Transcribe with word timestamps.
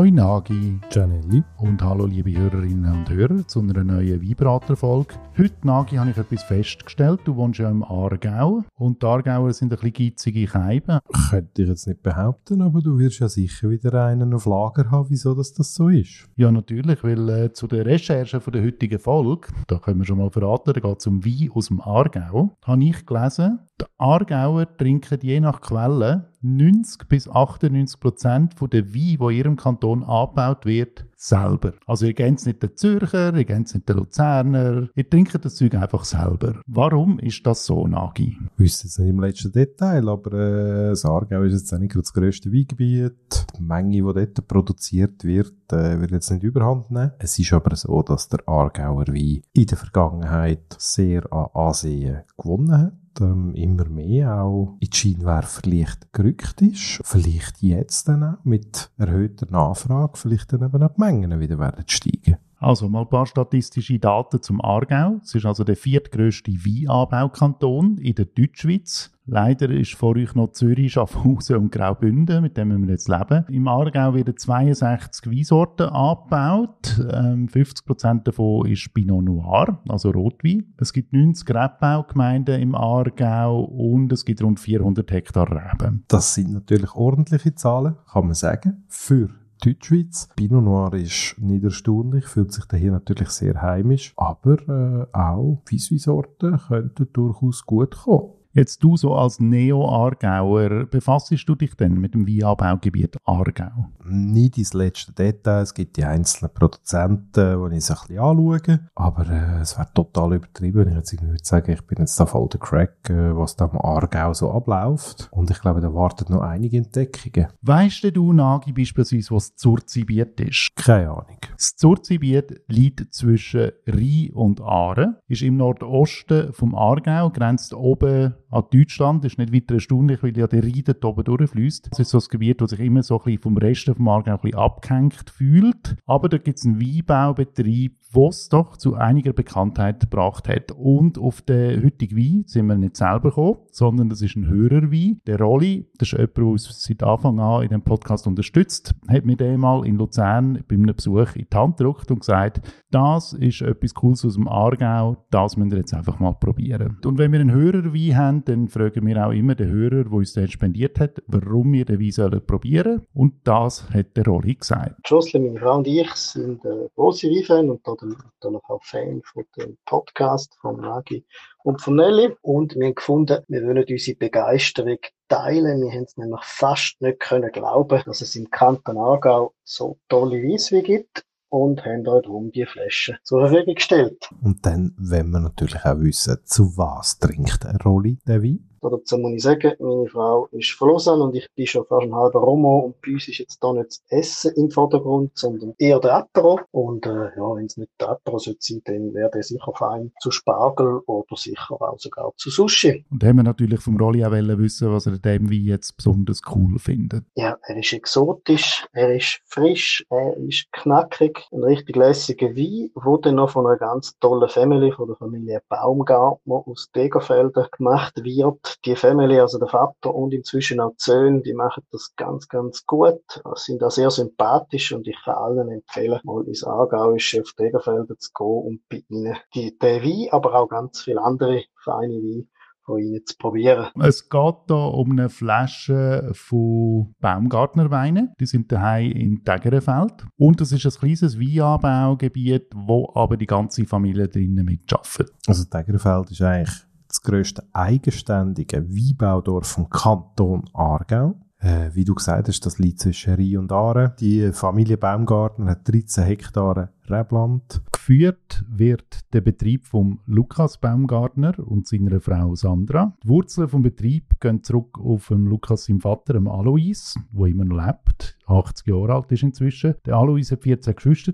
Hoi 0.00 0.10
Nagi. 0.10 0.80
Gianelli. 0.88 1.42
Und 1.58 1.82
hallo 1.82 2.06
liebe 2.06 2.32
Hörerinnen 2.32 2.90
und 2.90 3.10
Hörer 3.10 3.46
zu 3.46 3.60
einer 3.60 3.84
neuen 3.84 4.22
Weinbrater-Folge. 4.22 5.16
Heute, 5.36 5.66
Nagi, 5.66 5.96
habe 5.96 6.08
ich 6.08 6.16
etwas 6.16 6.42
festgestellt. 6.42 7.20
Du 7.24 7.36
wohnst 7.36 7.58
ja 7.58 7.68
im 7.68 7.84
Aargau 7.84 8.64
und 8.76 9.02
die 9.02 9.06
Aargauer 9.06 9.52
sind 9.52 9.74
ein 9.74 9.78
bisschen 9.78 10.12
geizige 10.12 10.48
Scheiben. 10.48 11.00
Könnte 11.28 11.62
ich 11.62 11.68
jetzt 11.68 11.86
nicht 11.86 12.02
behaupten, 12.02 12.62
aber 12.62 12.80
du 12.80 12.98
wirst 12.98 13.20
ja 13.20 13.28
sicher 13.28 13.68
wieder 13.68 14.06
einen 14.06 14.32
auf 14.32 14.46
Lager 14.46 14.90
haben, 14.90 15.10
wieso 15.10 15.34
das, 15.34 15.52
das 15.52 15.74
so 15.74 15.90
ist. 15.90 16.30
Ja, 16.34 16.50
natürlich, 16.50 17.04
weil 17.04 17.28
äh, 17.28 17.52
zu 17.52 17.66
der 17.66 17.84
Recherche 17.84 18.40
von 18.40 18.54
der 18.54 18.62
heutigen 18.62 18.98
Folge, 18.98 19.48
da 19.66 19.78
können 19.78 19.98
wir 19.98 20.06
schon 20.06 20.16
mal 20.16 20.30
verraten, 20.30 20.72
da 20.72 20.80
geht 20.80 20.98
es 20.98 21.06
um 21.08 21.22
Wein 21.26 21.50
aus 21.52 21.68
dem 21.68 21.78
Aargau, 21.82 22.56
habe 22.64 22.84
ich 22.84 23.04
gelesen, 23.04 23.58
die 23.80 23.86
Aargauer 23.98 24.76
trinken 24.76 25.18
je 25.22 25.40
nach 25.40 25.60
Quelle 25.60 26.30
90 26.42 27.06
bis 27.08 27.28
98 27.28 28.00
Prozent 28.00 28.54
von 28.54 28.70
der 28.70 28.94
Wein, 28.94 29.18
die 29.18 29.24
in 29.24 29.30
ihrem 29.30 29.56
Kanton 29.56 30.02
angebaut 30.02 30.64
wird, 30.64 31.04
selber. 31.14 31.74
Also 31.86 32.06
ihr 32.06 32.14
kennt 32.14 32.44
nicht 32.46 32.62
den 32.62 32.76
Zürcher, 32.76 33.34
ihr 33.34 33.44
kennt 33.44 33.74
nicht 33.74 33.88
den 33.88 33.96
Luzerner, 33.96 34.88
ihr 34.94 35.10
trinkt 35.10 35.44
das 35.44 35.56
Zeug 35.56 35.74
einfach 35.74 36.04
selber. 36.04 36.60
Warum 36.66 37.18
ist 37.18 37.46
das 37.46 37.66
so, 37.66 37.86
Nagi? 37.86 38.38
Ich 38.54 38.58
wüsste 38.58 38.86
jetzt 38.86 38.98
nicht 38.98 39.10
im 39.10 39.20
letzten 39.20 39.52
Detail, 39.52 40.08
aber 40.08 40.32
äh, 40.32 40.88
das 40.90 41.04
Aargau 41.04 41.42
ist 41.42 41.52
jetzt 41.52 41.78
nicht 41.78 41.94
das 41.94 42.12
grösste 42.12 42.50
Weingebiet. 42.50 43.46
Die 43.58 43.62
Menge, 43.62 43.92
die 43.92 44.00
dort 44.00 44.48
produziert 44.48 45.24
wird, 45.24 45.72
äh, 45.72 46.00
wird 46.00 46.10
jetzt 46.10 46.30
nicht 46.30 46.42
überhand 46.42 46.90
nehmen. 46.90 47.12
Es 47.18 47.38
ist 47.38 47.52
aber 47.52 47.76
so, 47.76 48.02
dass 48.02 48.30
der 48.30 48.48
Aargauer 48.48 49.08
Wein 49.08 49.42
in 49.52 49.66
der 49.66 49.76
Vergangenheit 49.76 50.74
sehr 50.78 51.30
an 51.32 51.48
Ansehen 51.52 52.22
gewonnen 52.38 52.78
hat 52.78 52.92
ähm, 53.20 53.54
immer 53.54 53.84
mehr 53.86 54.42
auch 54.42 54.76
in 54.80 54.90
die 54.90 54.96
Scheinwerferlicht 54.96 56.12
gerückt 56.12 56.60
ist. 56.62 57.00
Vielleicht 57.04 57.62
jetzt 57.62 58.08
dann 58.08 58.22
auch 58.24 58.44
mit 58.44 58.90
erhöhter 58.98 59.46
Nachfrage, 59.50 60.16
vielleicht 60.16 60.52
dann 60.52 60.62
eben 60.62 60.82
auch 60.82 60.94
die 60.94 61.00
Mengen 61.00 61.40
wieder 61.40 61.58
werden 61.58 61.84
steigen. 61.86 62.36
Also 62.60 62.90
mal 62.90 63.00
ein 63.02 63.08
paar 63.08 63.24
statistische 63.24 63.98
Daten 63.98 64.42
zum 64.42 64.60
Aargau. 64.62 65.18
Es 65.22 65.34
ist 65.34 65.46
also 65.46 65.64
der 65.64 65.76
viertgrößte 65.76 66.52
Weinanbaukanton 66.52 67.96
in 67.96 68.14
der 68.14 68.26
Deutschschweiz. 68.26 69.10
Leider 69.24 69.70
ist 69.70 69.94
vor 69.94 70.16
euch 70.16 70.34
noch 70.34 70.52
Zürich, 70.52 70.92
Schaffhausen 70.92 71.56
und 71.56 71.72
Graubünden, 71.72 72.42
mit 72.42 72.58
dem 72.58 72.86
wir 72.86 72.92
jetzt 72.92 73.08
leben. 73.08 73.46
Im 73.48 73.66
Aargau 73.66 74.12
werden 74.12 74.36
62 74.36 75.30
Weinsorten 75.30 75.86
angebaut. 75.88 77.00
Ähm, 77.10 77.48
50% 77.48 78.24
davon 78.24 78.66
ist 78.66 78.92
Pinot 78.92 79.24
Noir, 79.24 79.80
also 79.88 80.10
Rotwein. 80.10 80.74
Es 80.76 80.92
gibt 80.92 81.14
90 81.14 81.48
Rebbaugemeinden 81.48 82.60
im 82.60 82.74
Aargau 82.74 83.62
und 83.62 84.12
es 84.12 84.26
gibt 84.26 84.42
rund 84.42 84.60
400 84.60 85.10
Hektar 85.10 85.50
Reben. 85.50 86.04
Das 86.08 86.34
sind 86.34 86.52
natürlich 86.52 86.94
ordentliche 86.94 87.54
Zahlen, 87.54 87.96
kann 88.12 88.26
man 88.26 88.34
sagen, 88.34 88.84
für 88.88 89.30
Deutschschweiz. 89.60 90.28
Pinot 90.36 90.64
Noir 90.64 90.94
ist 90.94 91.36
nicht 91.38 91.64
erstaunlich, 91.64 92.26
fühlt 92.26 92.52
sich 92.52 92.64
daher 92.64 92.92
natürlich 92.92 93.30
sehr 93.30 93.60
heimisch, 93.60 94.12
aber 94.16 94.58
äh, 94.68 95.16
auch 95.16 95.62
Weissweinsorten 95.70 96.58
könnten 96.58 97.08
durchaus 97.12 97.64
gut 97.64 97.96
kommen. 97.96 98.39
Jetzt 98.52 98.82
du 98.82 98.96
so 98.96 99.14
als 99.14 99.38
Neo-Aargauer, 99.38 100.86
befassest 100.86 101.48
du 101.48 101.54
dich 101.54 101.76
denn 101.76 102.00
mit 102.00 102.14
dem 102.14 102.26
Weinanbaugebiet 102.26 103.16
Aargau? 103.24 103.90
Nicht 104.04 104.58
ins 104.58 104.74
letzte 104.74 105.12
Detail. 105.12 105.62
Es 105.62 105.72
gibt 105.72 105.96
die 105.96 106.04
einzelnen 106.04 106.52
Produzenten, 106.52 107.70
die 107.70 107.76
ich 107.76 107.84
so 107.84 107.94
ein 107.94 108.00
bisschen 108.08 108.18
anschaue. 108.18 108.80
Aber 108.96 109.30
äh, 109.30 109.60
es 109.60 109.78
wäre 109.78 109.86
total 109.94 110.34
übertrieben, 110.34 110.80
wenn 110.80 110.88
ich 110.88 110.96
jetzt 110.96 111.22
würde 111.22 111.36
sagen, 111.44 111.70
ich 111.70 111.86
bin 111.86 111.98
jetzt 112.00 112.18
da 112.18 112.26
voll 112.26 112.48
der 112.48 112.58
Crack, 112.58 113.08
äh, 113.08 113.36
was 113.36 113.54
da 113.54 113.66
im 113.66 113.78
Aargau 113.78 114.34
so 114.34 114.50
abläuft. 114.50 115.28
Und 115.30 115.48
ich 115.52 115.60
glaube, 115.60 115.80
da 115.80 115.94
warten 115.94 116.32
noch 116.32 116.42
einige 116.42 116.78
Entdeckungen. 116.78 117.52
Weißt 117.62 118.16
du, 118.16 118.32
Nagi, 118.32 118.72
beispielsweise, 118.72 119.32
was 119.32 119.50
das 119.50 119.56
Zurzibiet 119.58 120.40
ist? 120.40 120.70
Keine 120.74 121.10
Ahnung. 121.10 121.38
Das 121.52 121.76
Zurzibiet 121.76 122.62
liegt 122.66 123.14
zwischen 123.14 123.70
Rhein 123.86 124.30
und 124.32 124.60
Aare, 124.60 125.20
ist 125.28 125.42
im 125.42 125.56
Nordosten 125.56 126.52
vom 126.52 126.74
Aargau, 126.74 127.30
grenzt 127.30 127.74
oben 127.74 128.34
an 128.50 128.64
Deutschland. 128.72 129.24
Das 129.24 129.32
ist 129.32 129.38
nicht 129.38 129.52
weiter 129.52 129.74
erstaunlich, 129.74 130.22
weil 130.22 130.36
ja 130.36 130.46
der 130.46 130.62
Rhein 130.62 130.82
dort 130.84 131.04
oben 131.04 131.24
durchfließt. 131.24 131.88
Das 131.90 131.98
ist 131.98 132.10
so 132.10 132.18
ein 132.18 132.24
Gebiet, 132.30 132.60
das 132.60 132.70
sich 132.70 132.80
immer 132.80 133.02
so 133.02 133.18
ein 133.18 133.24
bisschen 133.24 133.42
vom 133.42 133.56
Rest 133.56 133.90
vom 133.96 134.08
Aargau 134.08 134.32
ein 134.32 134.40
bisschen 134.40 134.58
abgehängt 134.58 135.30
fühlt. 135.30 135.96
Aber 136.06 136.28
da 136.28 136.38
gibt 136.38 136.58
es 136.58 136.66
einen 136.66 136.80
Weinbaubetrieb, 136.80 137.96
was 138.12 138.48
doch 138.48 138.76
zu 138.76 138.96
einiger 138.96 139.32
Bekanntheit 139.32 140.00
gebracht 140.00 140.48
hat. 140.48 140.72
Und 140.72 141.18
auf 141.18 141.42
den 141.42 141.84
heutigen 141.84 142.16
Wein 142.16 142.44
sind 142.46 142.66
wir 142.66 142.76
nicht 142.76 142.96
selber 142.96 143.28
gekommen, 143.30 143.58
sondern 143.70 144.08
das 144.08 144.22
ist 144.22 144.36
ein 144.36 144.48
Hörerwein. 144.48 145.20
Der 145.26 145.38
Rolli, 145.38 145.86
das 145.98 146.08
ist 146.08 146.18
jemand, 146.18 146.36
der 146.36 146.44
uns 146.44 146.82
seit 146.82 147.02
Anfang 147.02 147.38
an 147.38 147.62
in 147.62 147.68
dem 147.68 147.82
Podcast 147.82 148.26
unterstützt, 148.26 148.94
hat 149.08 149.24
mir 149.24 149.36
den 149.36 149.60
mal 149.60 149.86
in 149.86 149.96
Luzern 149.96 150.64
bei 150.66 150.74
einem 150.74 150.94
Besuch 150.94 151.36
in 151.36 151.46
die 151.52 151.56
Hand 151.56 151.76
gedrückt 151.76 152.10
und 152.10 152.20
gesagt, 152.20 152.60
das 152.90 153.32
ist 153.32 153.62
etwas 153.62 153.94
Cooles 153.94 154.24
aus 154.24 154.34
dem 154.34 154.48
Aargau, 154.48 155.16
das 155.30 155.56
müssen 155.56 155.70
wir 155.70 155.78
jetzt 155.78 155.94
einfach 155.94 156.18
mal 156.18 156.32
probieren. 156.32 156.98
Und 157.04 157.18
wenn 157.18 157.32
wir 157.32 157.40
einen 157.40 157.52
Hörerwein 157.52 158.16
haben, 158.16 158.39
dann 158.48 158.68
fragen 158.68 159.06
wir 159.06 159.26
auch 159.26 159.32
immer 159.32 159.54
den 159.54 159.70
Hörer, 159.70 160.04
der 160.04 160.12
uns 160.12 160.32
den 160.32 160.48
spendiert 160.48 160.98
hat, 160.98 161.22
warum 161.26 161.72
wir 161.72 161.84
den 161.84 162.00
Wein 162.00 162.10
sollen 162.10 162.44
probieren 162.44 163.06
Und 163.14 163.34
das 163.44 163.88
hat 163.90 164.16
der 164.16 164.24
Rolli 164.24 164.54
gesagt. 164.54 164.96
Jocelyn, 165.04 165.46
meine 165.46 165.60
Frau 165.60 165.78
und 165.78 165.86
ich 165.86 166.10
sind 166.14 166.64
äh, 166.64 166.88
große 166.94 167.28
Weinfans 167.28 167.70
und 167.70 167.86
natürlich 167.86 168.64
auch 168.68 168.84
Fan 168.84 169.22
von 169.24 169.44
dem 169.56 169.76
Podcast 169.86 170.54
von 170.60 170.80
Nagi 170.80 171.24
und 171.62 171.80
von 171.80 171.96
Nelly. 171.96 172.34
Und 172.42 172.74
wir 172.76 172.86
haben 172.86 172.94
gefunden, 172.94 173.38
wir 173.48 173.62
wollen 173.62 173.84
unsere 173.88 174.16
Begeisterung 174.16 174.98
teilen. 175.28 175.82
Wir 175.82 175.92
haben 175.92 176.04
es 176.04 176.16
nämlich 176.16 176.44
fast 176.44 177.00
nicht 177.00 177.20
können 177.20 177.50
glauben, 177.52 178.02
dass 178.06 178.20
es 178.20 178.36
im 178.36 178.50
Kanton 178.50 178.98
Aargau 178.98 179.54
so 179.64 179.98
tolle 180.08 180.42
Weisswein 180.42 180.82
gibt 180.82 181.24
und 181.50 181.84
haben 181.84 182.04
die 182.52 182.64
Flasche 182.64 183.18
zur 183.22 183.40
Verfügung 183.40 183.74
gestellt. 183.74 184.30
Und 184.42 184.64
dann, 184.64 184.94
wenn 184.96 185.30
wir 185.30 185.40
natürlich 185.40 185.84
auch 185.84 186.00
wissen, 186.00 186.38
zu 186.44 186.76
was 186.76 187.18
trinkt 187.18 187.66
Rolli 187.84 188.18
der 188.26 188.42
Wein? 188.42 188.69
Dazu 188.82 189.18
muss 189.18 189.32
ich 189.32 189.42
sagen, 189.42 189.72
meine 189.78 190.08
Frau 190.08 190.48
ist 190.52 190.70
von 190.72 190.88
Lausanne 190.88 191.24
und 191.24 191.34
ich 191.34 191.48
bin 191.54 191.66
schon 191.66 191.84
fast 191.84 192.06
ein 192.06 192.14
halber 192.14 192.40
Romo 192.40 192.78
und 192.80 193.00
bei 193.02 193.12
uns 193.12 193.28
ist 193.28 193.38
jetzt 193.38 193.62
da 193.62 193.72
nicht 193.72 193.88
das 193.88 194.02
Essen 194.08 194.52
im 194.56 194.70
Vordergrund, 194.70 195.32
sondern 195.34 195.74
eher 195.78 196.00
der 196.00 196.14
Apero. 196.16 196.60
Und 196.70 197.04
äh, 197.04 197.10
ja, 197.36 197.54
wenn 197.54 197.66
es 197.66 197.76
nicht 197.76 197.90
der 198.00 198.10
Apero 198.10 198.38
sein 198.38 198.56
sollte, 198.58 198.92
dann 198.92 199.12
wäre 199.12 199.30
der 199.30 199.42
sicher 199.42 199.72
fein 199.76 200.12
zu 200.20 200.30
Spargel 200.30 201.00
oder 201.06 201.36
sicher 201.36 201.80
auch 201.80 201.98
sogar 201.98 202.32
zu 202.36 202.48
Sushi. 202.48 203.04
Und 203.10 203.22
haben 203.22 203.36
wir 203.36 203.42
natürlich 203.42 203.80
vom 203.80 203.98
Rolli 203.98 204.24
auch 204.24 204.30
wissen, 204.32 204.92
was 204.92 205.06
er 205.06 205.18
dem 205.18 205.50
Wein 205.50 205.64
jetzt 205.64 205.96
besonders 205.96 206.40
cool 206.54 206.78
findet. 206.78 207.24
Ja, 207.34 207.58
er 207.62 207.76
ist 207.76 207.92
exotisch, 207.92 208.86
er 208.92 209.14
ist 209.14 209.40
frisch, 209.44 210.04
er 210.08 210.36
ist 210.38 210.72
knackig, 210.72 211.46
ein 211.52 211.64
richtig 211.64 211.96
lässiger 211.96 212.56
Wein, 212.56 212.90
der 212.94 213.18
dann 213.22 213.34
noch 213.34 213.50
von 213.50 213.66
einer 213.66 213.76
ganz 213.76 214.18
tollen 214.20 214.48
Family, 214.48 214.90
von 214.92 215.08
der 215.08 215.16
Familie 215.16 215.62
Baumgartner 215.68 216.62
aus 216.66 216.90
Degerfelden 216.94 217.66
gemacht 217.76 218.14
wird 218.24 218.69
die 218.84 218.96
Family, 218.96 219.38
also 219.38 219.58
der 219.58 219.68
Vater 219.68 220.14
und 220.14 220.34
inzwischen 220.34 220.80
auch 220.80 220.90
die 220.90 221.04
Söhne, 221.04 221.42
die 221.42 221.54
machen 221.54 221.82
das 221.90 222.12
ganz, 222.16 222.48
ganz 222.48 222.84
gut, 222.86 223.22
sind 223.54 223.82
da 223.82 223.90
sehr 223.90 224.10
sympathisch 224.10 224.92
und 224.92 225.06
ich 225.06 225.16
kann 225.24 225.34
allen 225.34 225.68
empfehlen, 225.70 226.20
mal 226.24 226.46
ins 226.46 226.64
Aargauische 226.64 227.42
auf 227.42 227.52
Degerfelden 227.58 228.18
zu 228.18 228.30
gehen 228.32 228.46
und 228.46 228.88
bei 228.88 229.02
ihnen 229.08 229.36
die, 229.54 229.78
den 229.78 230.02
Wein, 230.02 230.28
aber 230.32 230.54
auch 230.54 230.68
ganz 230.68 231.02
viele 231.02 231.22
andere 231.22 231.64
feine 231.82 232.00
Weine 232.00 232.46
von 232.82 232.98
ihnen 232.98 233.24
zu 233.24 233.36
probieren. 233.36 233.88
Es 234.00 234.28
geht 234.28 234.54
hier 234.66 234.76
um 234.76 235.12
eine 235.12 235.28
Flasche 235.28 236.30
von 236.32 237.14
Baumgartnerweinen. 237.20 238.32
Die 238.40 238.46
sind 238.46 238.72
daheim 238.72 239.12
in 239.12 239.44
Tegerenfeld. 239.44 240.26
Und 240.36 240.60
es 240.60 240.72
ist 240.72 240.86
ein 240.86 241.00
kleines 241.00 241.38
Weinanbaugebiet, 241.38 242.70
wo 242.74 243.10
aber 243.14 243.36
die 243.36 243.46
ganze 243.46 243.84
Familie 243.84 244.28
drinnen 244.28 244.64
mitarbeitet. 244.64 245.32
Also 245.46 245.64
Tegerenfeld 245.64 246.30
ist 246.30 246.42
eigentlich 246.42 246.89
das 247.10 247.22
grösste 247.22 247.64
eigenständige 247.72 248.88
Weinbaudorf 248.88 249.66
vom 249.66 249.90
Kanton 249.90 250.64
Aargau. 250.72 251.34
Äh, 251.58 251.90
wie 251.92 252.04
du 252.04 252.14
gesagt 252.14 252.48
hast, 252.48 252.64
das 252.64 252.78
liegt 252.78 253.00
zwischen 253.00 253.34
Rhein 253.34 253.58
und 253.58 253.72
Aare. 253.72 254.14
Die 254.18 254.52
Familie 254.52 254.96
Baumgarten 254.96 255.68
hat 255.68 255.86
13 255.86 256.24
Hektare 256.24 256.90
Rebland. 257.08 257.82
Geführt 258.10 258.64
wird 258.68 259.32
der 259.32 259.40
Betrieb 259.40 259.86
von 259.86 260.18
Lukas 260.26 260.78
Baumgartner 260.78 261.56
und 261.60 261.86
seiner 261.86 262.20
Frau 262.20 262.56
Sandra. 262.56 263.16
Die 263.22 263.28
Wurzeln 263.28 263.68
vom 263.68 263.82
Betrieb 263.82 264.40
gehen 264.40 264.64
zurück 264.64 264.98
auf 264.98 265.28
den 265.28 265.44
Lukas, 265.44 265.84
seinem 265.84 266.00
Vater, 266.00 266.32
dem 266.32 266.48
Alois, 266.48 267.14
der 267.30 267.46
immer 267.46 267.64
noch 267.64 267.86
lebt. 267.86 268.36
80 268.46 268.88
Jahre 268.88 269.14
alt 269.14 269.30
ist 269.30 269.44
inzwischen. 269.44 269.94
Der 270.04 270.16
Alois 270.16 270.50
hat 270.50 270.64
14 270.64 270.96
Geschwister 270.96 271.32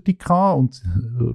und 0.55 0.83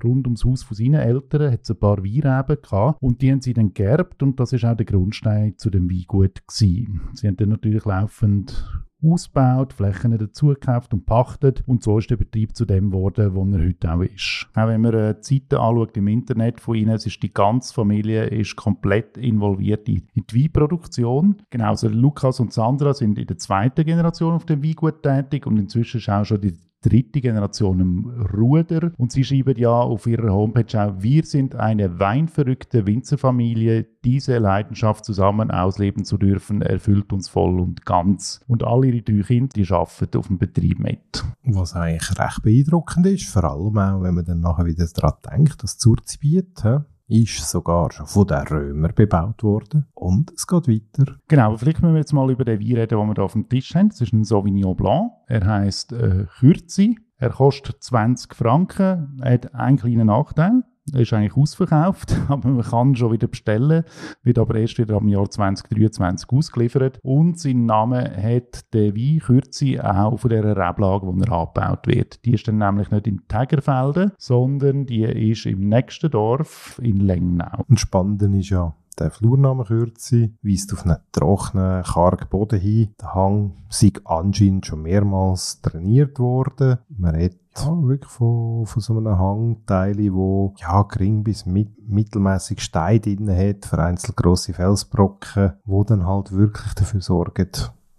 rund 0.04 0.28
ums 0.28 0.44
Haus 0.44 0.62
von 0.62 0.76
seinen 0.76 1.00
Eltern 1.00 1.50
hat 1.50 1.62
es 1.64 1.70
ein 1.72 1.80
paar 1.80 1.98
Weinreben 1.98 2.62
gehabt 2.62 3.02
und 3.02 3.20
die 3.20 3.32
haben 3.32 3.40
sie 3.40 3.52
dann 3.52 3.74
geerbt 3.74 4.22
und 4.22 4.38
das 4.38 4.52
ist 4.52 4.64
auch 4.64 4.76
der 4.76 4.86
Grundstein 4.86 5.58
zu 5.58 5.70
dem 5.70 5.90
Weingut 5.90 6.46
gewesen. 6.46 7.00
Sie 7.14 7.26
haben 7.26 7.36
dann 7.36 7.48
natürlich 7.48 7.84
laufend 7.84 8.64
ausgebaut, 9.04 9.72
Flächen 9.72 10.16
dazugekauft 10.16 10.92
und 10.94 11.06
pachtet 11.06 11.62
und 11.66 11.82
so 11.82 11.98
ist 11.98 12.10
der 12.10 12.16
Betrieb 12.16 12.56
zu 12.56 12.64
dem 12.64 12.90
geworden, 12.90 13.34
wo 13.34 13.44
er 13.44 13.66
heute 13.66 13.92
auch 13.92 14.00
ist. 14.02 14.46
Auch 14.54 14.68
wenn 14.68 14.80
man 14.80 14.94
äh, 14.94 15.14
die 15.14 15.34
Seiten 15.34 15.56
anschaut 15.56 15.96
im 15.96 16.08
Internet 16.08 16.60
von 16.60 16.74
ihnen, 16.74 16.94
es 16.94 17.06
ist 17.06 17.22
die 17.22 17.32
ganze 17.32 17.72
Familie 17.74 18.26
ist 18.26 18.56
komplett 18.56 19.16
involviert 19.16 19.88
in, 19.88 20.08
in 20.14 20.24
die 20.30 20.42
Weinproduktion. 20.42 21.36
Genauso 21.50 21.88
Lukas 21.88 22.40
und 22.40 22.52
Sandra 22.52 22.94
sind 22.94 23.18
in 23.18 23.26
der 23.26 23.38
zweiten 23.38 23.84
Generation 23.84 24.34
auf 24.34 24.46
dem 24.46 24.62
Weingut 24.62 25.02
tätig 25.02 25.46
und 25.46 25.58
inzwischen 25.58 25.98
ist 25.98 26.08
auch 26.08 26.24
schon 26.24 26.40
die 26.40 26.54
dritte 26.82 27.20
Generation 27.20 27.80
im 27.80 28.26
Ruder. 28.34 28.92
Und 28.98 29.12
sie 29.12 29.24
schreiben 29.24 29.56
ja 29.56 29.70
auf 29.70 30.06
ihrer 30.06 30.32
Homepage 30.32 30.82
auch, 30.82 30.94
wir 30.98 31.24
sind 31.24 31.54
eine 31.54 31.98
weinverrückte 31.98 32.86
Winzerfamilie. 32.86 33.86
Diese 34.04 34.38
Leidenschaft 34.38 35.04
zusammen 35.04 35.50
ausleben 35.50 36.04
zu 36.04 36.18
dürfen, 36.18 36.60
erfüllt 36.60 37.12
uns 37.12 37.28
voll 37.28 37.60
und 37.60 37.86
ganz. 37.86 38.40
Und 38.48 38.64
alle 38.64 38.88
ihre 38.88 39.02
drei 39.02 39.22
Kinder, 39.22 39.52
die 39.54 39.72
arbeiten 39.72 40.18
auf 40.18 40.26
dem 40.26 40.38
Betrieb 40.38 40.80
mit. 40.80 41.24
Was 41.44 41.74
eigentlich 41.74 42.18
recht 42.18 42.42
beeindruckend 42.42 43.06
ist, 43.06 43.28
vor 43.28 43.44
allem 43.44 43.78
auch, 43.78 44.02
wenn 44.02 44.14
man 44.14 44.24
dann 44.24 44.40
nachher 44.40 44.66
wieder 44.66 44.86
daran 44.92 45.14
denkt, 45.30 45.62
das 45.62 45.78
Zurzgebiet, 45.78 46.64
ist 47.12 47.48
sogar 47.48 47.90
von 47.90 48.26
den 48.26 48.46
Römern 48.46 48.92
bebaut 48.94 49.42
worden. 49.42 49.86
Und 49.94 50.32
es 50.34 50.46
geht 50.46 50.68
weiter. 50.68 51.16
Genau, 51.28 51.56
vielleicht 51.56 51.82
müssen 51.82 51.94
wir 51.94 52.00
jetzt 52.00 52.12
mal 52.12 52.30
über 52.30 52.44
den 52.44 52.60
Wein 52.60 52.76
reden, 52.76 52.98
den 52.98 53.08
wir 53.08 53.14
hier 53.14 53.24
auf 53.24 53.32
dem 53.32 53.48
Tisch 53.48 53.74
haben. 53.74 53.90
Das 53.90 54.00
ist 54.00 54.12
ein 54.12 54.24
Sauvignon 54.24 54.76
Blanc. 54.76 55.12
Er 55.26 55.46
heisst 55.46 55.92
äh, 55.92 56.26
Kürzi. 56.38 56.98
Er 57.18 57.30
kostet 57.30 57.82
20 57.82 58.34
Franken. 58.34 59.20
Er 59.22 59.34
hat 59.34 59.54
einen 59.54 59.76
kleinen 59.76 60.06
Nachteil. 60.06 60.64
Ist 60.92 61.12
eigentlich 61.12 61.36
ausverkauft, 61.36 62.16
aber 62.28 62.48
man 62.48 62.64
kann 62.64 62.96
schon 62.96 63.12
wieder 63.12 63.28
bestellen, 63.28 63.84
wird 64.22 64.38
aber 64.38 64.56
erst 64.56 64.78
wieder 64.78 64.96
am 64.96 65.08
Jahr 65.08 65.30
2023 65.30 66.28
ausgeliefert. 66.30 66.98
Und 67.02 67.38
sein 67.38 67.66
Name 67.66 68.10
hat 68.16 68.72
der 68.74 68.94
Wein 68.96 69.20
Kürzi 69.20 69.78
auch 69.78 70.18
von 70.18 70.30
der 70.30 70.44
Reblage, 70.44 71.06
wo 71.06 71.12
er 71.12 71.32
angebaut 71.32 71.86
wird. 71.86 72.24
Die 72.24 72.34
ist 72.34 72.48
dann 72.48 72.58
nämlich 72.58 72.90
nicht 72.90 73.06
in 73.06 73.26
Tägerfelden, 73.28 74.12
sondern 74.18 74.86
die 74.86 75.02
ist 75.04 75.46
im 75.46 75.68
nächsten 75.68 76.10
Dorf 76.10 76.80
in 76.82 76.98
Lengnau. 76.98 77.64
Und 77.68 77.78
spannend 77.78 78.22
ist 78.22 78.50
ja, 78.50 78.74
der 78.98 79.10
Flurname 79.10 79.64
Kürzi 79.64 80.34
weist 80.42 80.72
auf 80.72 80.84
einen 80.84 80.98
trockenen, 81.12 81.82
kargen 81.82 82.28
Boden 82.28 82.60
hin. 82.60 82.94
Der 83.00 83.14
Hang 83.14 83.52
sei 83.68 83.90
anscheinend 84.04 84.66
schon 84.66 84.82
mehrmals 84.82 85.60
trainiert 85.62 86.18
worden. 86.18 86.78
Man 86.88 87.14
redet 87.14 87.41
ja, 87.56 87.82
wirklich 87.82 88.10
von, 88.10 88.66
von 88.66 88.82
so 88.82 88.96
einem 88.96 89.18
Hangteil, 89.18 89.96
wo 90.12 90.54
ja, 90.58 90.82
gering 90.82 91.22
bis 91.22 91.46
mit, 91.46 91.70
mittelmäßig 91.88 92.60
Stein 92.60 93.00
drin 93.00 93.30
hat, 93.30 93.66
vereinzelt 93.66 94.16
grosse 94.16 94.52
Felsbrocken, 94.52 95.54
wo 95.64 95.84
dann 95.84 96.06
halt 96.06 96.32
wirklich 96.32 96.74
dafür 96.74 97.00
sorgen, 97.00 97.48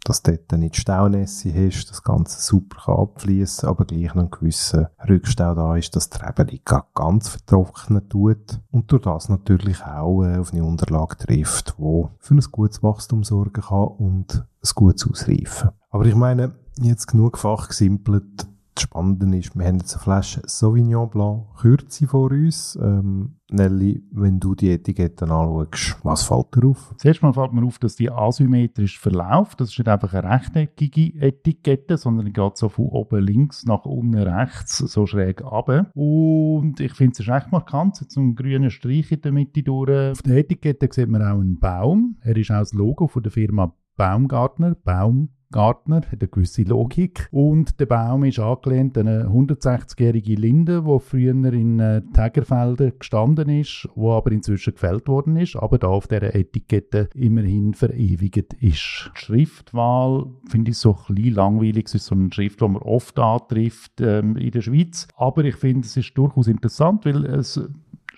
dass 0.04 0.22
du 0.22 0.36
dort 0.36 0.60
nicht 0.60 0.76
Staunässe 0.76 1.54
hast, 1.54 1.90
das 1.90 2.04
Ganze 2.04 2.42
super 2.42 2.78
kann 2.86 3.68
aber 3.68 3.86
gleich 3.86 4.14
noch 4.14 4.24
einen 4.24 4.32
gewissen 4.32 4.88
Rückstau 5.08 5.56
da 5.56 5.76
ist, 5.78 5.96
dass 5.96 6.10
der 6.10 6.28
Reben 6.28 6.50
nicht 6.52 6.66
ganz 6.94 7.30
vertrocknen 7.30 8.08
tut 8.10 8.60
und 8.72 8.92
durch 8.92 9.04
das 9.04 9.30
natürlich 9.30 9.84
auch 9.84 10.24
äh, 10.24 10.38
auf 10.38 10.52
eine 10.52 10.64
Unterlage 10.64 11.18
trifft, 11.18 11.76
wo 11.78 12.10
für 12.20 12.34
ein 12.36 12.44
gutes 12.52 12.84
Wachstum 12.84 13.24
sorgen 13.24 13.62
kann 13.62 13.88
und 13.88 14.36
ein 14.36 14.72
gutes 14.76 15.10
Ausreifen. 15.10 15.70
Aber 15.90 16.06
ich 16.06 16.16
meine, 16.16 16.56
jetzt 16.80 17.08
genug 17.08 17.38
fachgesimpelt, 17.38 18.48
das 18.76 18.84
Spannende 18.84 19.38
ist, 19.38 19.56
wir 19.56 19.66
haben 19.66 19.78
jetzt 19.78 19.94
eine 19.94 20.04
Flasche 20.04 20.42
Sauvignon 20.46 21.10
Blanc 21.10 21.46
Kürze 21.60 22.08
vor 22.08 22.32
uns. 22.32 22.78
Ähm, 22.82 23.36
Nelly, 23.52 24.04
wenn 24.12 24.40
du 24.40 24.56
die 24.56 24.72
Etiketten 24.72 25.30
anschaust, 25.30 25.98
was 26.04 26.24
fällt 26.24 26.56
dir 26.56 26.70
auf? 26.70 26.96
Zuerst 26.98 27.22
mal 27.22 27.34
fällt 27.34 27.54
mir 27.54 27.64
auf, 27.66 27.78
dass 27.78 27.96
die 27.96 28.10
asymmetrisch 28.10 29.00
verläuft. 29.00 29.62
Das 29.62 29.70
ist 29.70 29.78
nicht 29.78 29.88
einfach 29.88 30.14
eine 30.14 30.30
rechteckige 30.30 31.22
Etikette, 31.22 31.98
sondern 31.98 32.26
die 32.26 32.34
geht 32.34 32.58
so 32.58 32.70
von 32.70 32.86
oben 32.86 33.24
links 33.24 33.66
nach 33.66 33.86
unten 33.86 34.16
rechts, 34.16 34.78
so 34.78 35.06
schräg 35.06 35.44
ab. 35.44 35.70
Und 35.94 36.80
ich 36.80 36.94
finde 36.94 37.14
es 37.20 37.28
echt 37.28 37.52
markant, 37.52 37.98
so 37.98 38.20
einen 38.20 38.36
grünen 38.36 38.72
Streich 38.72 39.12
in 39.12 39.22
der 39.22 39.32
Mitte 39.32 39.62
durch. 39.62 40.12
Auf 40.12 40.22
der 40.24 40.38
Etikette 40.38 40.90
sieht 40.92 41.10
man 41.10 41.22
auch 41.22 41.40
einen 41.40 41.60
Baum. 41.60 42.18
Er 42.22 42.36
ist 42.36 42.50
auch 42.50 42.60
das 42.60 42.74
Logo 42.74 43.08
von 43.08 43.22
der 43.22 43.32
Firma 43.32 43.74
Baumgartner, 43.96 44.76
Baum 44.76 45.30
Gartner, 45.54 45.98
hat 45.98 46.20
eine 46.20 46.28
gewisse 46.28 46.64
Logik. 46.64 47.30
Und 47.32 47.80
der 47.80 47.86
Baum 47.86 48.26
ist 48.26 48.40
angelehnt 48.40 48.98
an 48.98 49.08
eine 49.08 49.26
160-jährige 49.28 50.36
Linde, 50.36 50.84
die 50.86 51.00
früher 51.00 51.54
in 51.54 51.80
äh, 51.80 52.02
Tägerfelden 52.14 52.94
gestanden 53.00 53.48
ist, 53.48 53.88
wo 53.96 54.12
aber 54.12 54.32
inzwischen 54.32 54.74
gefällt 54.74 55.08
worden 55.08 55.38
ist, 55.38 55.56
aber 55.56 55.78
da 55.78 55.88
auf 55.88 56.08
dieser 56.08 56.36
Etikette 56.36 57.10
immerhin 57.16 57.74
verewigt 57.74 58.54
ist. 58.56 59.12
Die 59.16 59.20
Schriftwahl 59.20 60.26
finde 60.50 60.72
ich 60.72 60.78
so 60.78 60.98
ein 61.08 61.16
bisschen 61.16 61.36
langweilig. 61.36 61.86
Es 61.86 61.96
ist 61.96 62.06
so 62.08 62.16
eine 62.16 62.34
Schrift, 62.34 62.60
die 62.60 62.68
man 62.68 62.82
oft 62.82 63.18
antrifft 63.20 64.02
ähm, 64.02 64.36
in 64.36 64.52
der 64.52 64.62
Schweiz. 64.62 65.08
Aber 65.16 65.46
ich 65.46 65.56
finde, 65.56 65.86
es 65.86 65.96
ist 65.96 66.18
durchaus 66.18 66.48
interessant, 66.48 67.06
weil 67.06 67.26
es 67.26 67.62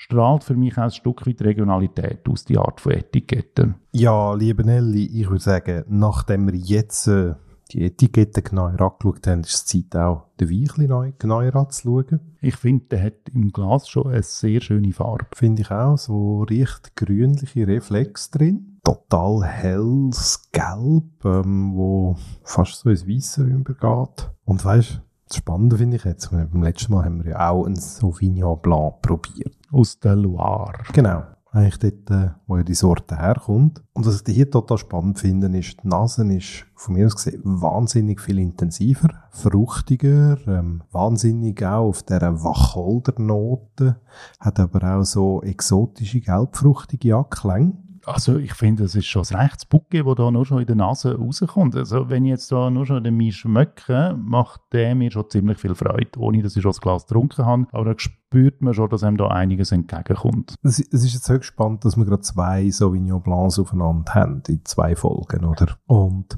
strahlt 0.05 0.43
für 0.43 0.53
mich 0.53 0.77
auch 0.77 0.83
ein 0.83 0.91
Stück 0.91 1.25
weit 1.25 1.41
Regionalität 1.41 2.29
aus, 2.29 2.45
die 2.45 2.59
Art 2.59 2.79
von 2.79 2.91
Etiketten. 2.91 3.75
Ja, 3.91 4.35
liebe 4.35 4.63
Nelly, 4.63 5.05
ich 5.05 5.29
würde 5.29 5.43
sagen, 5.43 5.83
nachdem 5.87 6.45
wir 6.45 6.55
jetzt 6.55 7.07
äh, 7.07 7.33
die 7.71 7.85
Etiketten 7.85 8.43
genauer 8.43 8.79
angeschaut 8.79 9.25
haben, 9.25 9.41
ist 9.41 9.53
es 9.53 9.65
Zeit 9.65 9.95
auch, 9.95 10.27
den 10.39 10.51
Wein 10.51 10.87
neu, 10.87 11.11
genauer 11.17 11.55
anzuschauen. 11.55 12.19
Ich 12.39 12.55
finde, 12.55 12.85
der 12.85 13.03
hat 13.03 13.29
im 13.33 13.51
Glas 13.51 13.89
schon 13.89 14.11
eine 14.11 14.21
sehr 14.21 14.61
schöne 14.61 14.93
Farbe. 14.93 15.25
Finde 15.33 15.63
ich 15.63 15.71
auch, 15.71 15.97
so 15.97 16.43
riecht 16.43 16.95
grünliche 16.95 17.65
Reflex 17.65 18.29
drin. 18.29 18.79
Total 18.83 19.43
helles 19.43 20.51
Gelb, 20.51 21.25
ähm, 21.25 21.73
wo 21.73 22.15
fast 22.43 22.81
so 22.81 22.91
ins 22.91 23.07
Weisse 23.07 23.43
übergeht. 23.43 24.29
Und 24.43 24.63
weißt 24.63 25.01
das 25.27 25.37
Spannende 25.37 25.77
finde 25.77 25.97
ich 25.97 26.03
jetzt, 26.03 26.29
beim 26.29 26.61
letzten 26.61 26.93
Mal 26.93 27.05
haben 27.05 27.23
wir 27.23 27.31
ja 27.31 27.49
auch 27.49 27.65
einen 27.65 27.77
Sauvignon 27.77 28.61
Blanc 28.61 29.01
probiert. 29.01 29.55
Aus 29.75 29.99
der 29.99 30.15
Loire. 30.15 30.83
Genau. 30.93 31.23
Eigentlich 31.51 31.79
dort, 31.79 32.11
äh, 32.11 32.31
wo 32.47 32.57
ja 32.57 32.63
die 32.63 32.73
Sorte 32.73 33.17
herkommt. 33.17 33.81
Und 33.93 34.05
was 34.05 34.23
ich 34.25 34.33
hier 34.33 34.49
total 34.49 34.77
spannend 34.77 35.19
finde, 35.19 35.47
ist, 35.57 35.83
die 35.83 35.87
Nase 35.87 36.25
ist 36.33 36.65
von 36.75 36.95
mir 36.95 37.05
aus 37.05 37.15
gesehen 37.15 37.41
wahnsinnig 37.43 38.21
viel 38.21 38.39
intensiver, 38.39 39.09
fruchtiger, 39.31 40.37
ähm, 40.47 40.83
wahnsinnig 40.91 41.61
auch 41.65 41.89
auf 41.89 42.03
dieser 42.03 42.41
Wacholdernote, 42.41 43.97
hat 44.39 44.59
aber 44.61 44.97
auch 44.97 45.03
so 45.03 45.41
exotische, 45.43 46.21
gelbfruchtige 46.21 47.17
Anklänge. 47.17 47.73
Also 48.05 48.37
ich 48.37 48.53
finde, 48.53 48.83
das 48.83 48.95
ist 48.95 49.07
schon 49.07 49.21
das 49.21 49.33
Rechtsbucke, 49.33 50.03
das 50.03 50.15
da 50.15 50.29
nur 50.29 50.45
schon 50.45 50.59
in 50.59 50.67
der 50.67 50.75
Nase 50.75 51.17
rauskommt. 51.17 51.75
Also 51.75 52.09
wenn 52.09 52.25
ich 52.25 52.29
jetzt 52.31 52.51
da 52.51 52.69
nur 52.69 52.85
schon 52.85 53.03
den 53.03 53.19
Wein 53.19 53.31
schmecke, 53.31 54.15
macht 54.17 54.61
der 54.71 54.93
mir 54.93 55.11
schon 55.11 55.29
ziemlich 55.29 55.57
viel 55.57 55.73
Freude, 55.73 56.19
ohne 56.19 56.43
dass 56.43 56.55
ich 56.55 56.61
schon 56.61 56.69
das 56.69 56.81
Glas 56.81 57.07
getrunken 57.07 57.45
habe. 57.45 57.67
Aber 57.71 57.93
da 57.93 57.99
spürt 57.99 58.61
man 58.61 58.73
schon, 58.73 58.89
dass 58.89 59.03
einem 59.03 59.17
da 59.17 59.27
einiges 59.27 59.71
entgegenkommt. 59.71 60.55
Es, 60.61 60.79
es 60.79 61.03
ist 61.03 61.13
jetzt 61.13 61.29
höchst 61.29 61.47
spannend, 61.47 61.83
dass 61.83 61.97
wir 61.97 62.05
gerade 62.05 62.21
zwei 62.21 62.69
Sauvignon 62.69 63.23
Blancs 63.23 63.57
aufeinander 63.57 64.13
haben, 64.13 64.43
in 64.47 64.63
zwei 64.65 64.95
Folgen, 64.95 65.45
oder? 65.45 65.75
Und 65.87 66.37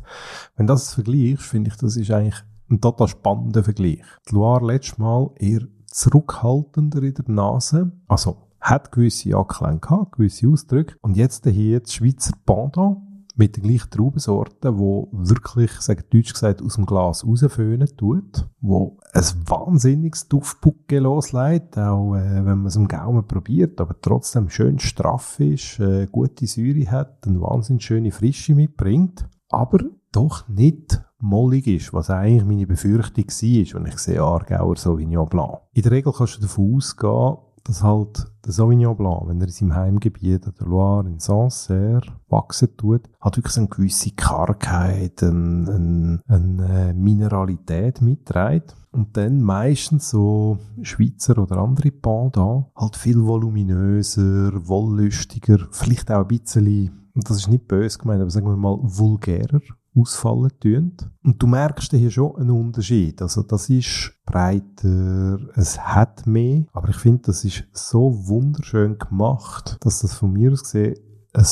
wenn 0.56 0.68
das 0.68 0.94
vergleichst, 0.94 1.46
finde 1.46 1.70
ich, 1.70 1.78
das 1.78 1.98
ist 1.98 2.12
eigentlich 2.12 2.42
ein 2.70 2.80
total 2.82 3.08
spannender 3.08 3.64
Vergleich. 3.64 4.04
Die 4.30 4.36
Loire 4.36 4.66
letztes 4.66 4.98
Mal 4.98 5.32
eher 5.36 5.62
zurückhaltender 5.88 7.02
in 7.04 7.14
der 7.14 7.26
Nase, 7.28 7.92
also 8.08 8.47
hat 8.70 8.92
gewisse 8.92 9.36
Anklänge 9.36 9.80
gehabt, 9.80 10.14
gewisse 10.14 10.48
Ausdrücke. 10.50 10.96
Und 11.02 11.18
jetzt 11.18 11.46
hier 11.46 11.80
das 11.80 11.94
Schweizer 11.94 12.34
Pendant 12.46 12.98
mit 13.38 13.56
der 13.56 13.64
gleichen 13.64 13.92
Traubensorte, 13.92 14.78
wo 14.78 15.10
wirklich, 15.12 15.72
sagen 15.74 16.04
Deutsch 16.12 16.34
gesagt, 16.34 16.62
aus 16.62 16.76
dem 16.76 16.86
Glas 16.86 17.26
rausföhnen 17.26 17.88
tut, 17.96 18.50
wo 18.60 18.98
ein 19.14 19.24
wahnsinniges 19.46 20.28
Duftbucke 20.28 21.00
losleitet, 21.00 21.78
auch 21.78 22.16
äh, 22.16 22.46
wenn 22.46 22.58
man 22.58 22.66
es 22.66 22.76
im 22.76 22.88
Gaumen 22.88 23.28
probiert, 23.28 23.80
aber 23.80 23.96
trotzdem 24.02 24.50
schön 24.50 24.80
straff 24.80 25.40
ist, 25.40 25.80
äh, 25.80 26.08
gute 26.12 26.48
Säure 26.48 26.90
hat, 26.90 27.28
eine 27.28 27.40
wahnsinnig 27.40 27.84
schöne 27.84 28.12
Frische 28.12 28.56
mitbringt, 28.56 29.30
aber 29.50 29.80
doch 30.12 30.48
nicht 30.48 31.04
mollig 31.20 31.68
ist, 31.68 31.94
was 31.94 32.10
eigentlich 32.10 32.46
meine 32.46 32.68
Befürchtung 32.68 33.26
war, 33.26 33.80
wenn 33.82 33.92
ich 33.92 34.00
sehe 34.00 34.22
Aargauer 34.22 34.76
Sauvignon 34.76 35.30
Blanc. 35.30 35.60
In 35.74 35.84
der 35.84 35.92
Regel 35.92 36.14
kannst 36.16 36.38
du 36.38 36.42
davon 36.42 36.76
ausgehen, 36.76 37.38
dass 37.68 37.84
halt 37.84 38.26
der 38.46 38.54
Sauvignon 38.54 38.96
Blanc, 38.96 39.28
wenn 39.28 39.42
er 39.42 39.48
in 39.48 39.54
seinem 39.54 39.76
Heimgebiet 39.76 40.48
an 40.48 40.54
der 40.60 40.68
Loire 40.68 41.08
in 41.08 41.20
Sancerre 41.20 42.02
wachsen 42.30 42.76
tut, 42.78 43.02
hat 43.20 43.36
wirklich 43.36 43.58
eine 43.58 43.68
gewisse 43.68 44.12
Kargheit, 44.12 45.22
eine, 45.22 45.70
eine, 45.70 46.22
eine 46.28 46.94
Mineralität 46.94 48.02
mitträgt. 48.02 48.76
Und 48.92 49.18
dann 49.18 49.42
meistens 49.42 50.10
so 50.10 50.60
Schweizer 50.82 51.38
oder 51.38 51.58
andere 51.58 51.92
Pendant 51.92 52.68
halt 52.76 52.96
viel 52.96 53.22
voluminöser, 53.22 54.68
wollüstiger, 54.68 55.68
vielleicht 55.72 56.10
auch 56.10 56.22
ein 56.22 56.28
bisschen, 56.28 57.10
und 57.14 57.30
das 57.30 57.38
ist 57.38 57.50
nicht 57.50 57.68
böse 57.68 58.00
gemeint, 58.00 58.22
aber 58.22 58.32
sagen 58.32 58.48
wir 58.48 58.56
mal 58.56 58.80
vulgärer 58.82 59.60
ausfallen 59.98 60.52
tun. 60.60 60.94
Und 61.24 61.42
du 61.42 61.48
merkst 61.48 61.92
hier 61.92 62.12
schon 62.12 62.36
einen 62.36 62.52
Unterschied. 62.52 63.22
Also 63.22 63.44
das 63.44 63.70
ist 63.70 64.14
breiter, 64.26 65.40
es 65.56 65.80
hat 65.80 66.28
mehr, 66.28 66.66
aber 66.74 66.90
ich 66.90 66.98
finde, 66.98 67.24
das 67.24 67.44
ist 67.44 67.66
so 67.72 68.28
wunderschön 68.28 68.98
gemacht, 68.98 69.78
dass 69.82 70.00
das 70.00 70.14
von 70.14 70.34
mir 70.34 70.52
aus 70.52 70.64
gesehen 70.64 70.96
ein 71.34 71.46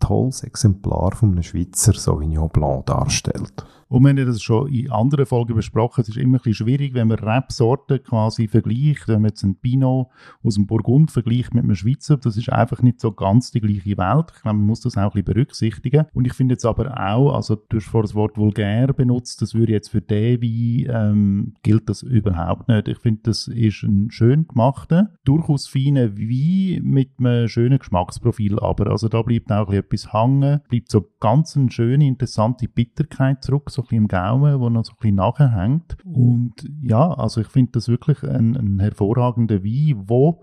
tolles 0.00 0.42
Exemplar 0.42 1.14
von 1.14 1.32
einem 1.32 1.42
Schweizer 1.42 1.92
Sauvignon 1.92 2.48
Blanc 2.48 2.86
darstellt. 2.86 3.64
Und 3.90 4.04
wir 4.04 4.10
haben 4.10 4.24
das 4.24 4.40
schon 4.40 4.72
in 4.72 4.88
anderen 4.92 5.26
Folgen 5.26 5.56
besprochen. 5.56 6.02
Es 6.02 6.08
ist 6.08 6.16
immer 6.16 6.38
ein 6.38 6.42
bisschen 6.42 6.66
schwierig, 6.66 6.94
wenn 6.94 7.08
man 7.08 7.18
Rebsorten 7.18 8.00
quasi 8.04 8.46
vergleicht. 8.46 9.08
Wenn 9.08 9.22
man 9.22 9.30
jetzt 9.30 9.42
einen 9.42 9.56
Pinot 9.56 10.06
aus 10.44 10.54
dem 10.54 10.68
Burgund 10.68 11.10
vergleicht 11.10 11.54
mit 11.54 11.64
einem 11.64 11.74
Schweizer, 11.74 12.16
das 12.16 12.36
ist 12.36 12.52
einfach 12.52 12.82
nicht 12.82 13.00
so 13.00 13.10
ganz 13.10 13.50
die 13.50 13.60
gleiche 13.60 13.98
Welt. 13.98 14.26
Ich 14.36 14.42
glaube, 14.42 14.58
man 14.58 14.66
muss 14.66 14.80
das 14.82 14.96
auch 14.96 15.02
ein 15.02 15.10
bisschen 15.10 15.24
berücksichtigen. 15.24 16.06
Und 16.14 16.24
ich 16.24 16.34
finde 16.34 16.54
jetzt 16.54 16.64
aber 16.64 17.00
auch, 17.00 17.34
also 17.34 17.56
du 17.56 17.78
hast 17.78 17.86
vorhin 17.86 18.06
das 18.06 18.14
Wort 18.14 18.38
vulgär 18.38 18.92
benutzt, 18.92 19.42
das 19.42 19.54
würde 19.54 19.72
jetzt 19.72 19.88
für 19.88 20.00
den 20.00 20.40
Wein, 20.40 20.86
ähm, 20.88 21.54
gilt 21.64 21.88
das 21.88 22.02
überhaupt 22.02 22.68
nicht. 22.68 22.86
Ich 22.86 22.98
finde, 22.98 23.22
das 23.24 23.48
ist 23.48 23.82
ein 23.82 24.12
schön 24.12 24.46
gemachter, 24.46 25.10
durchaus 25.24 25.66
feiner 25.66 26.16
Wein 26.16 26.84
mit 26.84 27.10
einem 27.18 27.48
schönen 27.48 27.80
Geschmacksprofil, 27.80 28.60
aber 28.60 28.88
also 28.88 29.08
da 29.08 29.22
bleibt 29.22 29.50
auch 29.50 29.72
etwas 29.72 30.12
hängen, 30.12 30.60
bleibt 30.68 30.92
so 30.92 31.10
ganz 31.18 31.56
eine 31.56 31.72
schöne, 31.72 32.06
interessante 32.06 32.68
Bitterkeit 32.68 33.42
zurück, 33.42 33.68
so 33.68 33.79
ein 33.80 33.84
bisschen 33.84 33.98
im 33.98 34.08
Gaumen, 34.08 34.60
wo 34.60 34.68
noch 34.68 34.84
so 34.84 34.92
ein 34.92 34.96
bisschen 35.00 35.16
nachhängt. 35.16 35.96
Und 36.04 36.54
ja, 36.82 37.12
also 37.12 37.40
ich 37.40 37.48
finde 37.48 37.72
das 37.72 37.88
wirklich 37.88 38.22
ein, 38.22 38.56
ein 38.56 38.80
hervorragender 38.80 39.62
Wein, 39.62 40.04
wo 40.06 40.42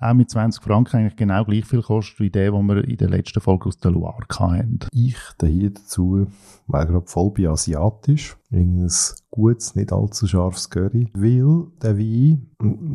auch 0.00 0.14
mit 0.14 0.30
20 0.30 0.62
Franken 0.62 0.96
eigentlich 0.96 1.16
genau 1.16 1.44
gleich 1.44 1.64
viel 1.64 1.82
kostet 1.82 2.20
wie 2.20 2.30
der, 2.30 2.52
den 2.52 2.66
wir 2.66 2.84
in 2.84 2.96
der 2.96 3.08
letzten 3.08 3.40
Folge 3.40 3.66
aus 3.66 3.78
der 3.78 3.90
Loire 3.90 4.24
hatten. 4.28 4.80
Ich 4.92 5.16
hier 5.40 5.70
dazu, 5.70 6.26
weil 6.66 6.86
gerade 6.86 7.06
voll 7.06 7.32
bei 7.32 7.48
asiatisch, 7.48 8.36
irgendein 8.50 8.90
gutes, 9.30 9.74
nicht 9.74 9.92
allzu 9.92 10.26
scharfes 10.26 10.70
Curry, 10.70 11.10
weil 11.14 11.66
der 11.82 11.98
Wein, 11.98 12.46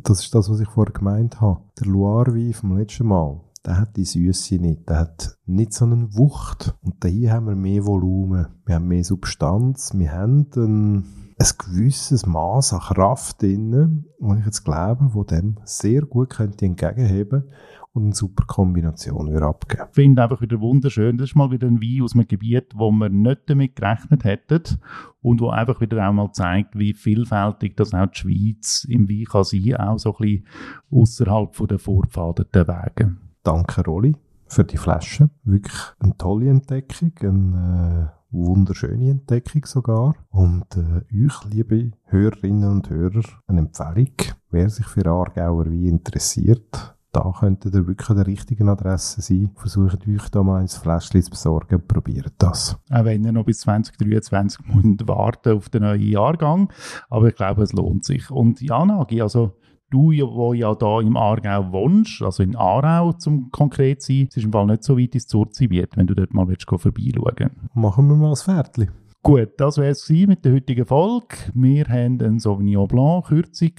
das 0.03 0.21
ist 0.21 0.33
das, 0.33 0.49
was 0.49 0.59
ich 0.59 0.69
vorher 0.69 0.93
gemeint 0.93 1.41
habe, 1.41 1.61
der 1.79 1.87
Loire-Wein 1.87 2.53
vom 2.53 2.77
letzten 2.77 3.07
Mal, 3.07 3.41
der 3.65 3.79
hat 3.79 3.95
die 3.95 4.05
Süße 4.05 4.55
nicht. 4.55 4.89
Der 4.89 4.99
hat 4.99 5.37
nicht 5.45 5.73
so 5.73 5.85
einen 5.85 6.15
Wucht. 6.15 6.75
Und 6.81 7.03
hier 7.05 7.31
haben 7.31 7.47
wir 7.47 7.55
mehr 7.55 7.85
Volumen. 7.85 8.47
Wir 8.65 8.75
haben 8.75 8.87
mehr 8.87 9.03
Substanz. 9.03 9.91
Wir 9.95 10.11
haben 10.11 10.47
ein, 10.55 11.05
ein 11.37 11.47
gewisses 11.57 12.25
Maß 12.25 12.73
an 12.73 12.79
Kraft 12.79 13.41
drin, 13.41 14.05
wo 14.19 14.35
ich 14.35 14.45
jetzt 14.45 14.63
glaube, 14.63 15.13
wo 15.13 15.23
dem 15.23 15.57
sehr 15.63 16.01
gut 16.01 16.31
könnte 16.31 16.65
entgegenheben 16.65 17.45
und 17.93 18.05
eine 18.05 18.15
super 18.15 18.45
Kombination 18.45 19.31
wieder 19.31 19.43
abgeben. 19.43 19.83
Ich 19.89 19.95
finde 19.95 20.23
einfach 20.23 20.41
wieder 20.41 20.59
wunderschön. 20.59 21.17
Das 21.17 21.29
ist 21.29 21.35
mal 21.35 21.51
wieder 21.51 21.67
ein 21.67 21.79
Wein 21.79 22.01
aus 22.01 22.15
einem 22.15 22.27
Gebiet, 22.27 22.73
wo 22.75 22.91
wir 22.91 23.09
nicht 23.09 23.41
damit 23.45 23.75
gerechnet 23.75 24.23
hätten 24.23 24.79
und 25.21 25.39
wo 25.41 25.49
einfach 25.49 25.79
wieder 25.79 26.07
auch 26.07 26.11
mal 26.11 26.31
zeigt, 26.31 26.77
wie 26.77 26.93
vielfältig 26.93 27.77
das 27.77 27.93
auch 27.93 28.07
die 28.07 28.19
Schweiz 28.19 28.85
im 28.89 29.07
Wein 29.07 29.25
kann 29.25 29.43
sein, 29.43 29.75
auch 29.75 29.99
so 29.99 30.15
ein 30.15 30.21
bisschen 30.21 30.47
außerhalb 30.91 31.67
der 31.67 31.79
vorgepfadeten 31.79 32.67
Wege. 32.67 33.15
Danke, 33.43 33.83
Rolli, 33.83 34.15
für 34.47 34.63
die 34.63 34.77
Flasche. 34.77 35.29
Wirklich 35.43 35.75
eine 35.99 36.17
tolle 36.17 36.49
Entdeckung, 36.49 37.11
eine 37.19 38.13
äh, 38.13 38.33
wunderschöne 38.33 39.09
Entdeckung 39.09 39.65
sogar. 39.65 40.15
Und 40.29 40.65
äh, 40.77 41.25
euch, 41.25 41.43
liebe 41.51 41.91
Hörerinnen 42.05 42.71
und 42.71 42.89
Hörer, 42.89 43.23
eine 43.47 43.59
Empfehlung. 43.59 44.13
Wer 44.49 44.69
sich 44.69 44.85
für 44.85 45.05
Aargauer 45.07 45.65
Wein 45.65 45.87
interessiert, 45.87 46.95
da 47.11 47.33
könntet 47.37 47.75
ihr 47.75 47.85
wirklich 47.85 48.09
an 48.09 48.15
der 48.15 48.27
richtigen 48.27 48.69
Adresse 48.69 49.21
sein. 49.21 49.51
Versucht 49.55 50.07
euch 50.07 50.29
da 50.29 50.41
mal 50.41 50.61
ein 50.61 50.69
Fläschchen 50.69 51.21
zu 51.21 51.31
besorgen. 51.31 51.85
Probiert 51.85 52.33
das. 52.37 52.77
Auch 52.89 53.03
wenn 53.03 53.25
ihr 53.25 53.33
noch 53.33 53.43
bis 53.43 53.59
2023 53.59 54.67
müsst 54.73 55.05
warten 55.05 55.57
auf 55.57 55.67
den 55.67 55.83
neuen 55.83 56.01
Jahrgang. 56.01 56.71
Aber 57.09 57.27
ich 57.27 57.35
glaube, 57.35 57.63
es 57.63 57.73
lohnt 57.73 58.05
sich. 58.05 58.31
Und 58.31 58.61
ja, 58.61 58.85
Nagi, 58.85 59.21
also 59.21 59.57
du, 59.93 60.11
wo 60.11 60.53
ja 60.53 60.73
da 60.75 60.99
im 60.99 61.15
Aargau 61.15 61.71
wohnst, 61.71 62.21
also 62.21 62.43
in 62.43 62.55
Aarau 62.55 63.13
zum 63.13 63.51
konkret 63.51 64.01
sein, 64.01 64.27
es 64.29 64.37
ist 64.37 64.45
im 64.45 64.51
Fall 64.51 64.65
nicht 64.65 64.83
so 64.83 64.97
weit 64.97 65.13
ins 65.13 65.27
Zurzibiet, 65.27 65.95
wenn 65.95 66.07
du 66.07 66.15
dort 66.15 66.33
mal 66.33 66.47
willst, 66.47 66.67
vorbeischauen 66.67 67.51
Machen 67.73 68.07
wir 68.07 68.15
mal 68.15 68.29
ein 68.29 68.35
Pferdchen. 68.35 68.89
Gut, 69.25 69.51
das 69.55 69.77
wäre 69.77 69.91
es 69.91 70.09
mit 70.09 70.43
der 70.43 70.51
heutigen 70.51 70.85
Folge. 70.85 71.37
Wir 71.53 71.85
haben 71.85 72.19
einen 72.19 72.39
Sauvignon 72.39 72.89
Blanc 72.89 73.27
Kürzung 73.27 73.71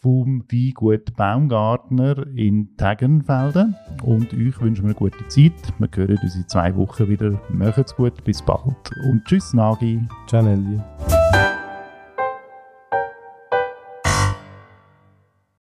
vom 0.00 0.44
Weingut 0.48 1.16
Baumgartner 1.16 2.24
in 2.36 2.76
Tegenfelden. 2.76 3.74
Und 4.04 4.32
euch 4.32 4.60
wünschen 4.60 4.84
wir 4.84 4.90
eine 4.90 4.94
gute 4.94 5.26
Zeit. 5.26 5.74
Wir 5.80 5.88
hören 5.92 6.18
uns 6.22 6.36
in 6.36 6.46
zwei 6.46 6.76
Wochen 6.76 7.08
wieder. 7.08 7.40
Macht's 7.48 7.96
gut, 7.96 8.22
bis 8.22 8.40
bald. 8.42 8.76
Und 9.08 9.24
tschüss, 9.24 9.52
Nagi. 9.54 10.02
Ciao, 10.28 10.40
Nelly. 10.40 10.80